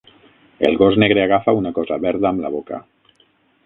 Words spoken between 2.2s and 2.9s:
amb la boca.